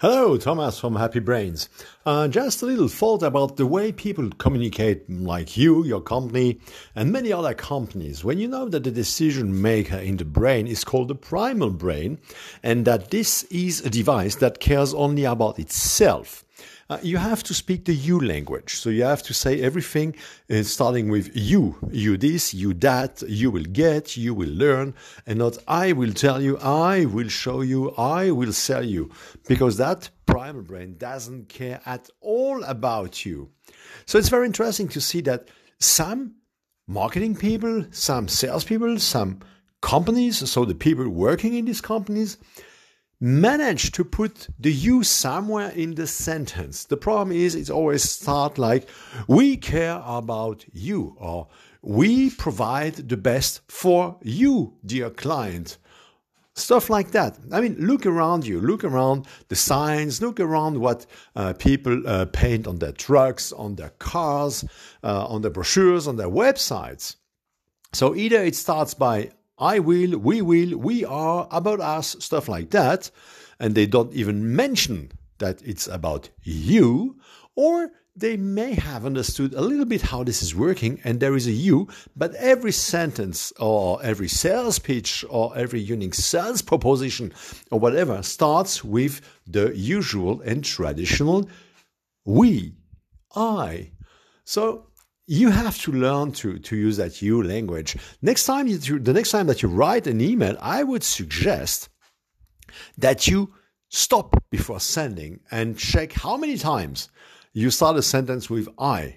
[0.00, 1.70] Hello, Thomas from Happy Brains.
[2.04, 6.60] Uh, just a little thought about the way people communicate, like you, your company,
[6.94, 8.22] and many other companies.
[8.22, 12.18] When you know that the decision maker in the brain is called the primal brain,
[12.62, 16.44] and that this is a device that cares only about itself,
[16.88, 18.74] uh, you have to speak the you language.
[18.76, 20.14] So you have to say everything
[20.50, 24.94] uh, starting with you, you this, you that, you will get, you will learn,
[25.26, 29.10] and not I will tell you, I will show you, I will sell you,
[29.48, 33.50] because that primal brain doesn't care at all about you.
[34.06, 35.48] So it's very interesting to see that
[35.80, 36.36] some
[36.86, 39.40] marketing people, some salespeople, some
[39.82, 42.38] companies, so the people working in these companies,
[43.20, 46.84] manage to put the you somewhere in the sentence.
[46.84, 48.88] The problem is it's always start like
[49.26, 51.48] we care about you or
[51.82, 55.78] we provide the best for you, dear client.
[56.54, 57.38] Stuff like that.
[57.52, 61.04] I mean, look around you, look around the signs, look around what
[61.36, 64.64] uh, people uh, paint on their trucks, on their cars,
[65.04, 67.16] uh, on their brochures, on their websites.
[67.92, 72.70] So either it starts by I will, we will, we are, about us, stuff like
[72.70, 73.10] that.
[73.58, 77.16] And they don't even mention that it's about you,
[77.54, 81.46] or they may have understood a little bit how this is working and there is
[81.46, 87.32] a you, but every sentence or every sales pitch or every unique sales proposition
[87.70, 91.48] or whatever starts with the usual and traditional
[92.24, 92.74] we,
[93.34, 93.92] I.
[94.44, 94.86] So
[95.26, 97.96] you have to learn to, to use that you language.
[98.22, 101.88] Next time you, the next time that you write an email, I would suggest
[102.98, 103.52] that you
[103.88, 107.08] stop before sending and check how many times
[107.52, 109.16] you start a sentence with I.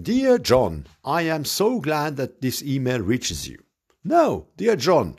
[0.00, 3.58] Dear John, I am so glad that this email reaches you.
[4.04, 5.18] No, dear John,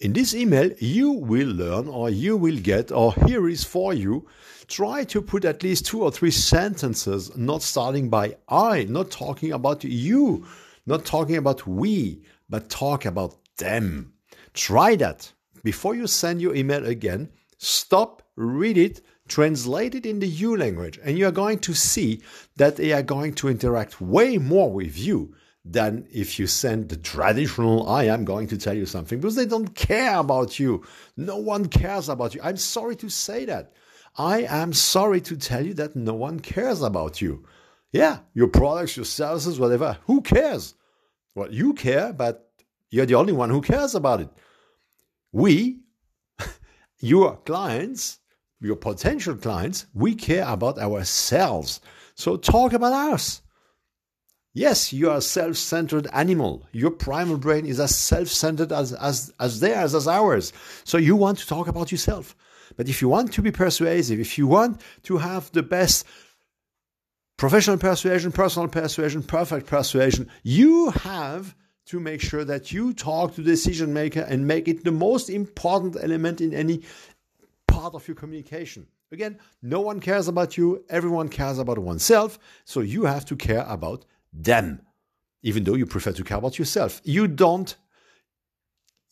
[0.00, 4.26] in this email, you will learn or you will get or here is for you.
[4.66, 9.52] Try to put at least two or three sentences, not starting by I, not talking
[9.52, 10.46] about you,
[10.86, 14.12] not talking about we, but talk about them.
[14.52, 15.32] Try that.
[15.62, 20.98] Before you send your email again, stop, read it, translate it in the you language,
[21.04, 22.22] and you are going to see
[22.56, 26.96] that they are going to interact way more with you than if you send the
[26.96, 30.84] traditional, I am going to tell you something, because they don't care about you.
[31.16, 32.40] No one cares about you.
[32.42, 33.72] I'm sorry to say that.
[34.16, 37.46] I am sorry to tell you that no one cares about you.
[37.92, 39.98] Yeah, your products, your services, whatever.
[40.06, 40.74] Who cares?
[41.34, 42.50] Well, you care, but
[42.90, 44.28] you're the only one who cares about it.
[45.32, 45.80] We,
[47.00, 48.18] your clients,
[48.60, 51.80] your potential clients, we care about ourselves.
[52.14, 53.42] So talk about us.
[54.56, 56.64] Yes, you are a self centered animal.
[56.70, 60.52] Your primal brain is as self centered as, as, as theirs, as ours.
[60.84, 62.36] So you want to talk about yourself.
[62.76, 66.06] But if you want to be persuasive, if you want to have the best
[67.36, 71.56] professional persuasion, personal persuasion, perfect persuasion, you have
[71.86, 75.28] to make sure that you talk to the decision maker and make it the most
[75.28, 76.82] important element in any
[77.66, 78.86] part of your communication.
[79.10, 83.66] Again, no one cares about you, everyone cares about oneself, so you have to care
[83.68, 84.04] about
[84.34, 84.80] them,
[85.42, 87.00] even though you prefer to care about yourself.
[87.04, 87.74] You don't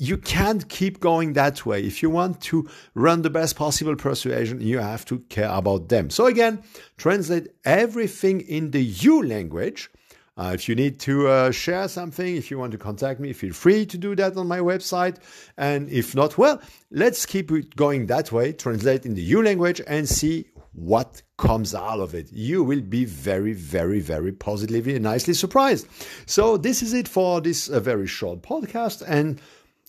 [0.00, 1.82] you can't keep going that way.
[1.82, 6.08] If you want to run the best possible persuasion, you have to care about them.
[6.08, 6.62] So again,
[6.96, 9.90] translate everything in the you language.
[10.38, 13.52] Uh, if you need to uh, share something, if you want to contact me, feel
[13.52, 15.18] free to do that on my website.
[15.58, 18.54] And if not, well, let's keep it going that way.
[18.54, 20.46] Translate in the you language and see
[20.80, 22.32] what comes out of it.
[22.32, 25.86] You will be very, very, very positively and nicely surprised.
[26.26, 29.02] So, this is it for this uh, very short podcast.
[29.06, 29.40] And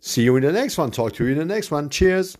[0.00, 0.90] see you in the next one.
[0.90, 1.90] Talk to you in the next one.
[1.90, 2.36] Cheers.